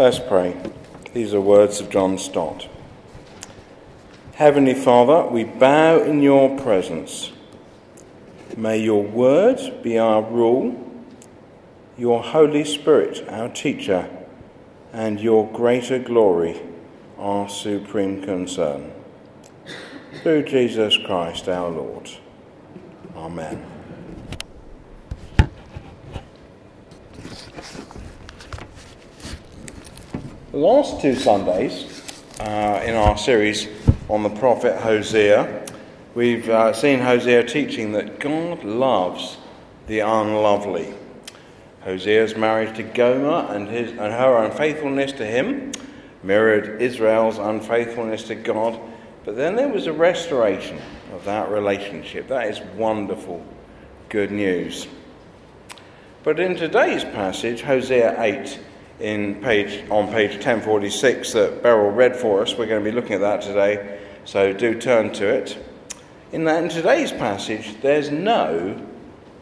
[0.00, 0.56] Let's pray.
[1.12, 2.70] These are words of John Stott.
[4.32, 7.32] Heavenly Father, we bow in your presence.
[8.56, 10.74] May your word be our rule,
[11.98, 14.08] your Holy Spirit our teacher,
[14.90, 16.58] and your greater glory
[17.18, 18.92] our supreme concern.
[20.22, 22.08] Through Jesus Christ our Lord.
[23.14, 23.79] Amen.
[30.50, 33.68] The last two Sundays uh, in our series
[34.08, 35.64] on the prophet Hosea,
[36.16, 39.38] we've uh, seen Hosea teaching that God loves
[39.86, 40.92] the unlovely.
[41.82, 45.70] Hosea's marriage to Gomer and, his, and her unfaithfulness to him
[46.24, 48.76] mirrored Israel's unfaithfulness to God,
[49.24, 50.80] but then there was a restoration
[51.14, 52.26] of that relationship.
[52.26, 53.40] That is wonderful,
[54.08, 54.88] good news.
[56.24, 58.58] But in today's passage, Hosea 8,
[59.00, 62.56] in page, on page 1046 that Beryl read for us.
[62.56, 65.58] We're going to be looking at that today, so do turn to it.
[66.32, 68.80] In, that, in today's passage, there's no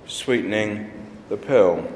[0.06, 0.91] sweetening
[1.28, 1.87] the pill.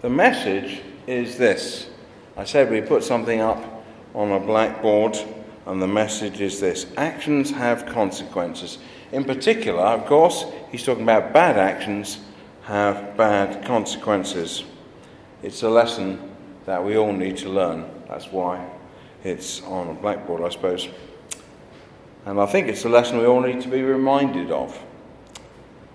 [0.00, 1.88] The message is this.
[2.36, 3.84] I said we put something up
[4.14, 5.16] on a blackboard,
[5.66, 8.78] and the message is this actions have consequences.
[9.12, 12.18] In particular, of course, he's talking about bad actions
[12.64, 14.64] have bad consequences.
[15.42, 16.33] It's a lesson
[16.66, 17.84] that we all need to learn.
[18.08, 18.66] That's why
[19.22, 20.88] it's on a blackboard, I suppose.
[22.26, 24.78] And I think it's a lesson we all need to be reminded of.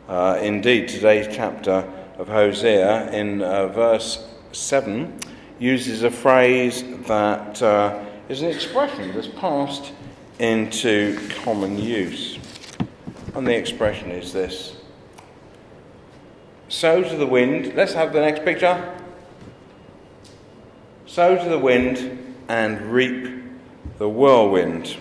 [0.07, 5.17] Uh, indeed, today's chapter of Hosea, in uh, verse 7,
[5.59, 9.91] uses a phrase that uh, is an expression that's passed
[10.39, 12.37] into common use.
[13.35, 14.75] And the expression is this
[16.69, 17.73] Sow to the wind.
[17.75, 18.95] Let's have the next picture
[21.09, 23.43] sow to the wind and reap
[23.97, 24.95] the whirlwind.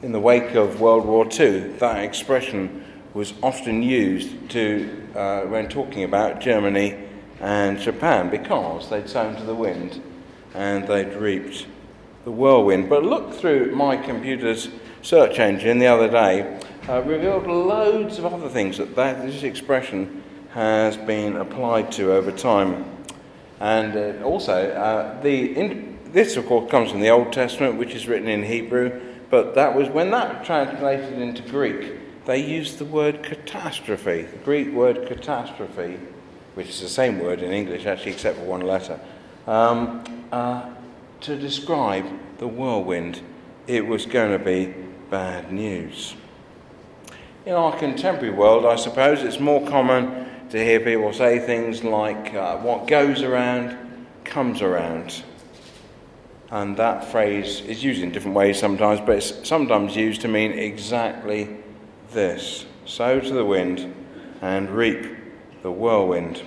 [0.00, 2.82] In the wake of World War II, that expression
[3.12, 6.96] was often used to, uh, when talking about Germany
[7.42, 10.00] and Japan because they'd sown to the wind
[10.54, 11.66] and they'd reaped
[12.24, 12.88] the whirlwind.
[12.88, 14.70] But look through my computer's
[15.02, 20.22] search engine the other day, uh, revealed loads of other things that, that this expression
[20.52, 22.95] has been applied to over time.
[23.60, 27.94] And uh, also, uh, the in, this, of course, comes from the Old Testament, which
[27.94, 29.00] is written in Hebrew,
[29.30, 34.72] but that was when that translated into Greek, they used the word catastrophe, the Greek
[34.72, 35.98] word catastrophe,
[36.54, 38.98] which is the same word in English, actually, except for one letter,
[39.46, 40.02] um,
[40.32, 40.68] uh,
[41.20, 42.06] to describe
[42.38, 43.20] the whirlwind.
[43.66, 44.74] It was going to be
[45.10, 46.14] bad news.
[47.44, 52.34] In our contemporary world, I suppose it's more common to hear people say things like,
[52.34, 55.22] uh, what goes around comes around.
[56.50, 60.52] And that phrase is used in different ways sometimes, but it's sometimes used to mean
[60.52, 61.56] exactly
[62.12, 63.92] this sow to the wind
[64.40, 65.16] and reap
[65.62, 66.42] the whirlwind.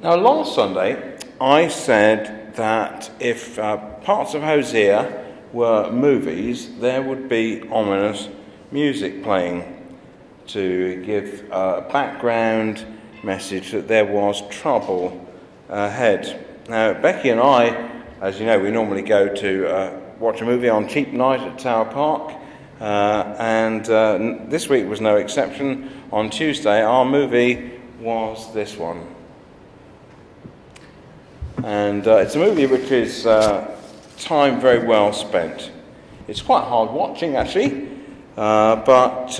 [0.00, 7.28] Now, last Sunday, I said that if uh, parts of Hosea were movies, there would
[7.28, 8.28] be ominous
[8.72, 9.83] music playing
[10.48, 12.84] to give a background
[13.22, 15.26] message that there was trouble
[15.68, 16.44] ahead.
[16.68, 17.90] Now, Becky and I,
[18.20, 21.58] as you know, we normally go to uh, watch a movie on cheap night at
[21.58, 22.34] Tower Park,
[22.80, 25.90] uh, and uh, this week was no exception.
[26.12, 29.06] On Tuesday, our movie was this one.
[31.62, 33.76] And uh, it's a movie which is uh,
[34.18, 35.70] time very well spent.
[36.28, 37.88] It's quite hard watching, actually,
[38.36, 39.38] uh, but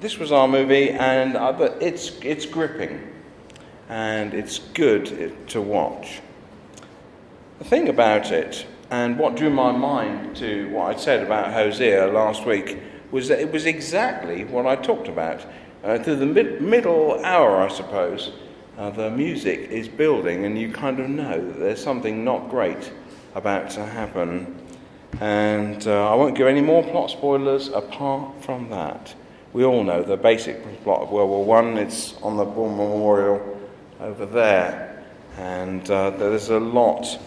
[0.00, 3.06] this was our movie, and uh, it's, it's gripping
[3.88, 6.20] and it's good to watch.
[7.58, 12.06] The thing about it, and what drew my mind to what I'd said about Hosea
[12.06, 12.78] last week,
[13.10, 15.44] was that it was exactly what I talked about.
[15.82, 18.32] Uh, through the mid- middle hour, I suppose,
[18.78, 22.92] uh, the music is building, and you kind of know that there's something not great
[23.34, 24.56] about to happen.
[25.20, 29.14] And uh, I won't give any more plot spoilers apart from that.
[29.52, 31.76] We all know the basic plot of World War One.
[31.76, 33.60] It's on the War Memorial
[33.98, 35.02] over there,
[35.38, 37.18] and uh, there's a lot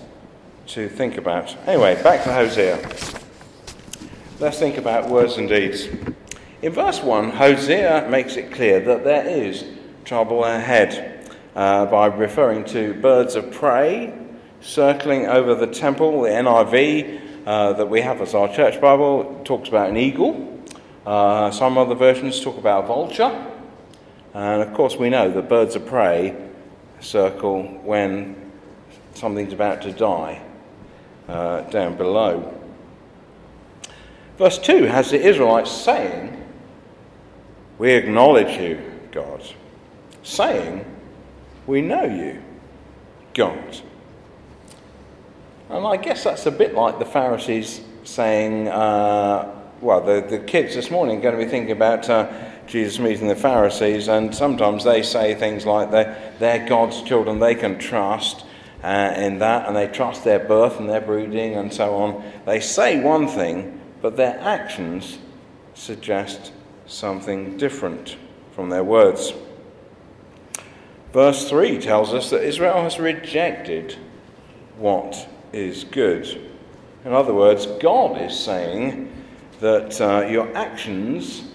[0.67, 1.53] to think about.
[1.67, 2.77] Anyway, back to Hosea.
[4.39, 5.89] Let's think about words and deeds.
[6.61, 9.65] In verse 1, Hosea makes it clear that there is
[10.05, 14.17] trouble ahead uh, by referring to birds of prey
[14.61, 16.21] circling over the temple.
[16.21, 20.52] The NIV uh, that we have as our church Bible talks about an eagle.
[21.05, 23.51] Uh, some other versions talk about vulture.
[24.33, 26.35] And of course, we know that birds of prey
[27.01, 28.51] circle when
[29.13, 30.41] something's about to die
[31.27, 32.57] uh, down below.
[34.37, 36.41] Verse 2 has the Israelites saying,
[37.77, 39.43] We acknowledge you, God.
[40.23, 40.85] Saying,
[41.67, 42.41] We know you,
[43.33, 43.77] God.
[45.69, 50.75] And I guess that's a bit like the Pharisees saying, uh, well, the, the kids
[50.75, 52.31] this morning are going to be thinking about uh,
[52.67, 57.53] Jesus meeting the Pharisees, and sometimes they say things like they're, they're God's children, they
[57.53, 58.45] can trust
[58.81, 62.23] uh, in that, and they trust their birth and their breeding and so on.
[62.45, 65.19] They say one thing, but their actions
[65.73, 66.53] suggest
[66.85, 68.15] something different
[68.55, 69.33] from their words.
[71.11, 73.97] Verse 3 tells us that Israel has rejected
[74.77, 76.49] what is good.
[77.03, 79.09] In other words, God is saying
[79.63, 81.45] that uh, your actions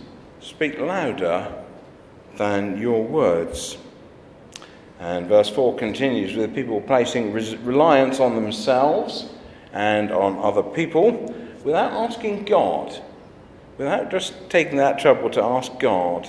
[0.40, 1.46] speak louder
[2.38, 3.76] than your words.
[4.99, 9.28] And verse 4 continues with people placing reliance on themselves
[9.75, 11.10] and on other people
[11.64, 12.99] without asking God,
[13.76, 16.26] without just taking that trouble to ask God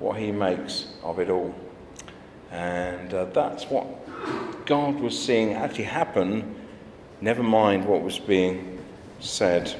[0.00, 1.54] what He makes of it all.
[2.50, 3.86] And uh, that's what
[4.66, 6.56] God was seeing actually happen
[7.20, 8.80] never mind what was being
[9.20, 9.72] said.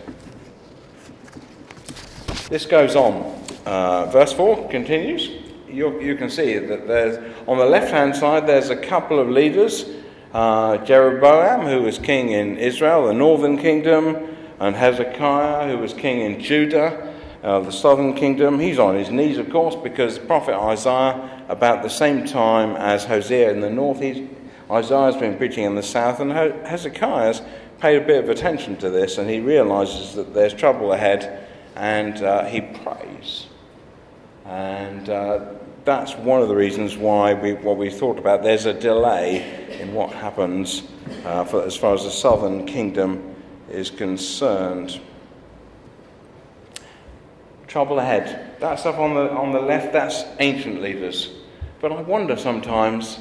[2.55, 3.37] This goes on.
[3.67, 5.29] Uh, verse 4 continues.
[5.69, 7.19] You, you, can see that there's,
[7.49, 9.87] on the left hand side, there's a couple of leaders
[10.33, 16.21] uh, Jeroboam, who was king in Israel, the northern kingdom, and Hezekiah, who was king
[16.21, 17.13] in Judah,
[17.43, 18.61] uh, the southern kingdom.
[18.61, 23.05] He's on his knees, of course, because the prophet Isaiah, about the same time as
[23.05, 24.29] Hosea in the north, he's,
[24.71, 27.43] Isaiah's been preaching in the south, and Hezekiah's
[27.81, 32.23] paid a bit of attention to this, and he realizes that there's trouble ahead, and
[32.23, 33.47] uh, he prays.
[34.45, 35.55] And uh,
[35.85, 39.93] that's one of the reasons why we, what we thought about there's a delay in
[39.93, 40.83] what happens
[41.25, 43.35] uh, for, as far as the southern kingdom
[43.71, 45.01] is concerned.
[47.67, 48.61] Trouble ahead.
[48.61, 51.33] That stuff on the, on the left, that's ancient leaders.
[51.81, 53.21] But I wonder sometimes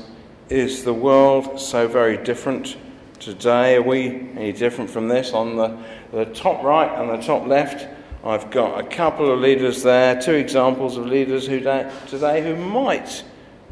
[0.49, 2.77] is the world so very different
[3.19, 3.75] today?
[3.75, 5.33] Are we any different from this?
[5.33, 5.77] On the,
[6.11, 7.87] the top right and the top left,
[8.25, 13.21] I've got a couple of leaders there, two examples of leaders who today who might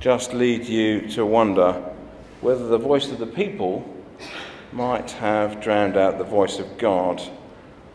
[0.01, 1.71] just lead you to wonder
[2.41, 3.87] whether the voice of the people
[4.73, 7.21] might have drowned out the voice of God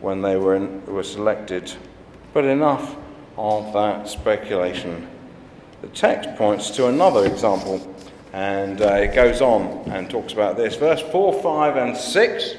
[0.00, 1.70] when they were, in, were selected.
[2.32, 2.97] But enough
[3.37, 5.09] of that speculation.
[5.82, 7.94] The text points to another example
[8.32, 10.75] and uh, it goes on and talks about this.
[10.76, 12.55] Verse 4, 5, and 6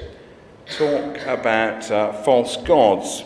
[0.77, 3.23] talk about uh, false gods.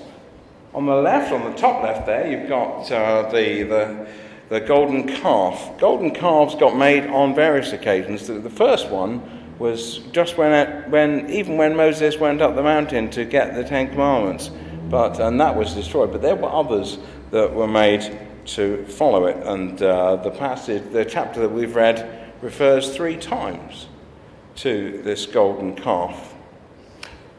[0.73, 4.07] On the left, on the top left there, you've got uh, the, the,
[4.47, 5.77] the golden calf.
[5.77, 8.27] Golden calves got made on various occasions.
[8.27, 9.21] The, the first one
[9.59, 13.65] was just when, it, when, even when Moses went up the mountain to get the
[13.65, 14.50] Ten Commandments,
[14.89, 16.13] but, and that was destroyed.
[16.13, 17.00] But there were others
[17.31, 19.45] that were made to follow it.
[19.45, 23.88] And uh, the passage, the chapter that we've read, refers three times
[24.56, 26.30] to this golden calf.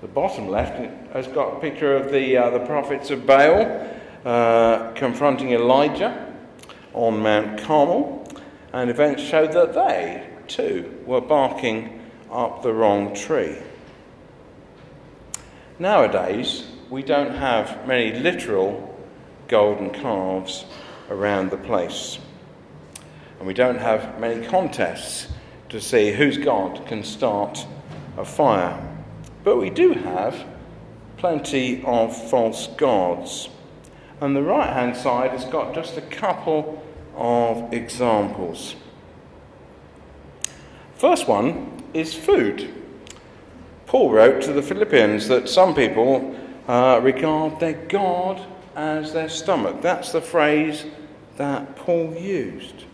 [0.02, 0.80] The bottom left
[1.12, 3.88] has got a picture of the, uh, the prophets of Baal
[4.24, 6.34] uh, confronting Elijah
[6.92, 8.26] on Mount Carmel,
[8.72, 12.00] and events showed that they, too, were barking
[12.32, 13.56] up the wrong tree.
[15.78, 18.98] Nowadays, we don't have many literal
[19.46, 20.64] golden calves
[21.10, 22.18] around the place.
[23.38, 25.28] And we don't have many contests
[25.68, 27.64] to see whose God can start
[28.16, 28.91] a fire.
[29.44, 30.46] But we do have
[31.16, 33.48] plenty of false gods.
[34.20, 36.82] And the right hand side has got just a couple
[37.16, 38.76] of examples.
[40.94, 42.72] First one is food.
[43.86, 46.36] Paul wrote to the Philippians that some people
[46.68, 48.40] uh, regard their God
[48.76, 49.82] as their stomach.
[49.82, 50.84] That's the phrase
[51.36, 52.84] that Paul used.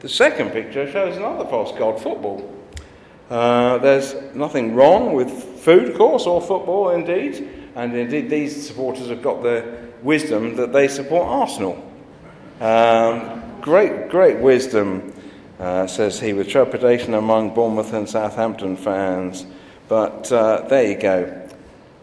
[0.00, 2.59] The second picture shows another false god, football.
[3.30, 7.48] Uh, there's nothing wrong with food, of course, or football, indeed.
[7.76, 11.86] And indeed, these supporters have got the wisdom that they support Arsenal.
[12.60, 15.14] Um, great, great wisdom,
[15.60, 19.46] uh, says he, with trepidation among Bournemouth and Southampton fans.
[19.88, 21.48] But uh, there you go.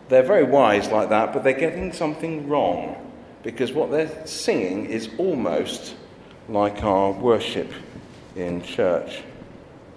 [0.07, 2.96] They're very wise like that, but they're getting something wrong
[3.43, 5.96] because what they're singing is almost
[6.48, 7.72] like our worship
[8.36, 9.24] in church.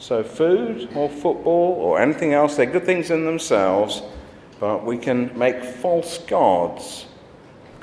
[0.00, 4.02] So, food or football or anything else, they're good things in themselves,
[4.58, 7.04] but we can make false gods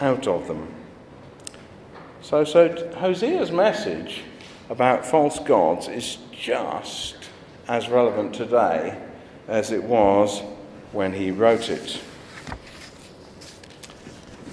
[0.02, 0.68] out of them.
[2.24, 4.24] So, so Hosea's message
[4.72, 7.30] about false gods is just
[7.68, 9.00] as relevant today
[9.48, 10.42] as it was
[10.94, 12.02] when he wrote it.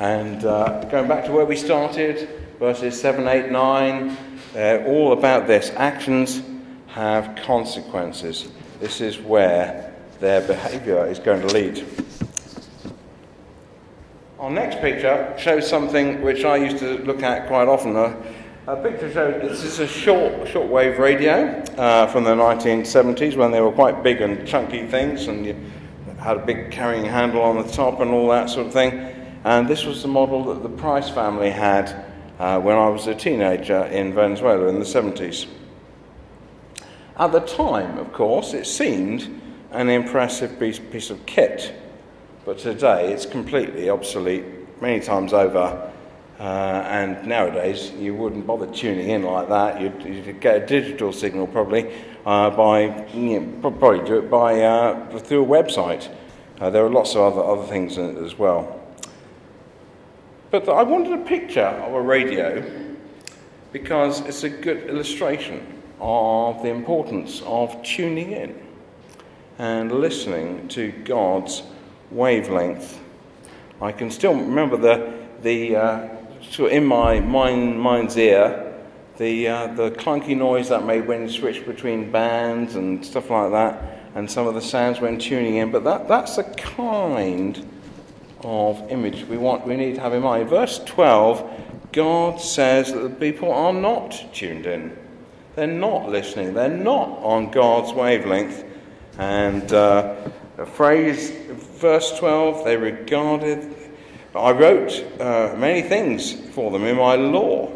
[0.00, 2.28] And uh, going back to where we started,
[2.58, 4.16] verses 7, 8, 9,
[4.54, 5.70] uh, all about this.
[5.76, 6.42] Actions
[6.94, 8.46] have consequences.
[8.78, 11.84] This is where their behaviour is going to lead.
[14.38, 17.96] Our next picture shows something which I used to look at quite often.
[17.96, 18.14] Uh,
[18.68, 23.60] a picture shows this is a short shortwave radio uh, from the 1970s when they
[23.60, 25.56] were quite big and chunky things, and you
[26.20, 28.92] had a big carrying handle on the top and all that sort of thing.
[29.42, 32.06] And this was the model that the Price family had
[32.38, 35.48] uh, when I was a teenager in Venezuela in the 70s.
[37.16, 39.40] At the time, of course, it seemed
[39.70, 41.74] an impressive piece, of kit,
[42.44, 44.44] but today it's completely obsolete
[44.80, 45.92] many times over
[46.38, 49.80] uh, and nowadays, you wouldn't bother tuning in like that.
[49.80, 51.94] You'd, you'd get a digital signal probably
[52.26, 56.12] uh, by you know, probably do it by uh, through a website.
[56.60, 58.80] Uh, there are lots of other other things as well.
[60.50, 62.64] But I wanted a picture of a radio
[63.72, 65.73] because it's a good illustration
[66.04, 68.62] of the importance of tuning in
[69.58, 71.62] and listening to God's
[72.10, 73.00] wavelength.
[73.80, 76.08] I can still remember the the uh,
[76.70, 78.64] in my mind, mind's ear
[79.16, 83.52] the, uh, the clunky noise that made when you switched between bands and stuff like
[83.52, 85.70] that, and some of the sounds when tuning in.
[85.70, 87.64] But that, that's the kind
[88.42, 90.48] of image we want, we need to have in mind.
[90.48, 94.96] Verse 12, God says that the people are not tuned in.
[95.54, 96.54] They're not listening.
[96.54, 98.64] They're not on God's wavelength.
[99.18, 100.16] And uh,
[100.58, 103.74] a phrase, verse 12, they regarded
[104.34, 107.70] I wrote uh, many things for them in my law,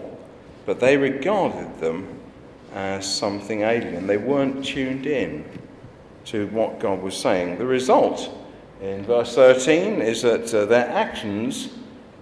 [0.67, 2.09] but they regarded them
[2.75, 4.09] as something alien.
[4.09, 5.45] They weren't tuned in
[6.27, 7.59] to what God was saying.
[7.59, 8.29] The result
[8.81, 11.69] in verse 13 is that uh, their actions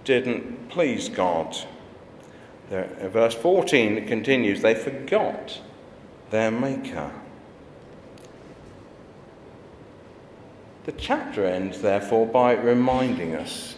[0.03, 1.57] didn't please God.
[2.69, 5.61] Verse 14, it continues, they forgot
[6.29, 7.11] their Maker.
[10.85, 13.77] The chapter ends, therefore, by reminding us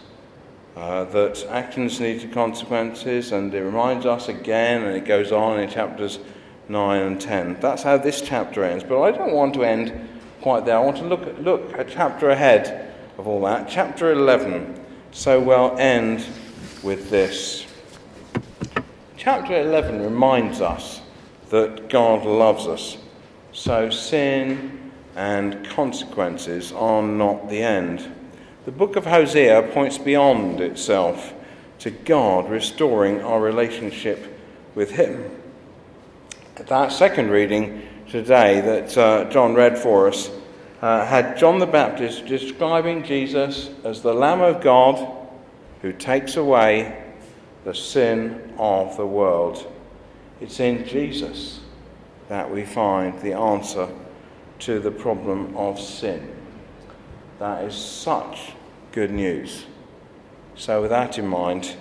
[0.76, 5.68] uh, that actions need consequences, and it reminds us again, and it goes on in
[5.68, 6.20] chapters
[6.68, 7.58] 9 and 10.
[7.60, 8.84] That's how this chapter ends.
[8.84, 10.08] But I don't want to end
[10.40, 10.76] quite there.
[10.76, 13.68] I want to look at, look a chapter ahead of all that.
[13.68, 14.80] Chapter 11.
[15.10, 16.24] So we'll end
[16.82, 17.66] with this.
[19.22, 21.02] Chapter 11 reminds us
[21.50, 22.96] that God loves us.
[23.52, 28.10] So sin and consequences are not the end.
[28.64, 31.34] The book of Hosea points beyond itself
[31.80, 34.40] to God restoring our relationship
[34.74, 35.30] with Him.
[36.54, 40.30] That second reading today that uh, John read for us
[40.80, 45.14] uh, had John the Baptist describing Jesus as the Lamb of God
[45.82, 47.04] who takes away
[47.64, 49.66] the sin of the world.
[50.40, 51.60] It's in Jesus
[52.28, 53.88] that we find the answer
[54.60, 56.36] to the problem of sin.
[57.38, 58.52] That is such
[58.92, 59.64] good news.
[60.54, 61.74] So, with that in mind,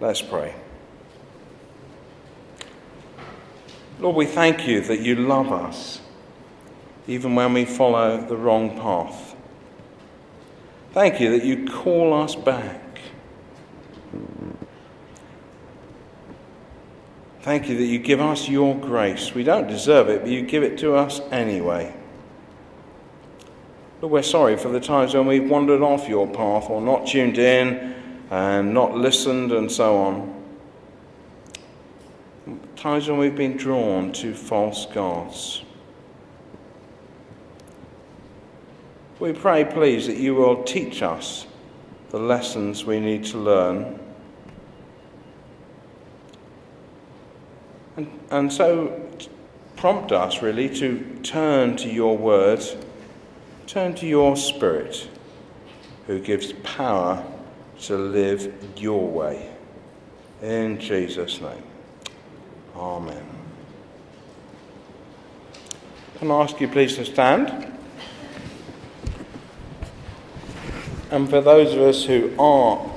[0.00, 0.56] let's pray.
[4.00, 6.00] Lord, we thank you that you love us,
[7.06, 9.36] even when we follow the wrong path.
[10.92, 12.83] Thank you that you call us back.
[17.44, 19.34] Thank you that you give us your grace.
[19.34, 21.94] We don't deserve it, but you give it to us anyway.
[24.00, 27.36] But we're sorry for the times when we've wandered off your path or not tuned
[27.36, 27.96] in
[28.30, 30.42] and not listened and so on.
[32.76, 35.64] Times when we've been drawn to false gods.
[39.20, 41.46] We pray, please, that you will teach us
[42.08, 44.00] the lessons we need to learn.
[47.96, 49.08] And, and so
[49.76, 52.76] prompt us, really, to turn to your words
[53.66, 55.08] Turn to your Spirit,
[56.06, 57.24] who gives power
[57.80, 59.50] to live your way.
[60.42, 61.62] In Jesus' name.
[62.76, 63.26] Amen.
[66.18, 67.72] Can I ask you please to stand?
[71.10, 72.90] And for those of us who are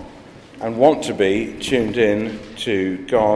[0.60, 3.36] and want to be tuned in to God.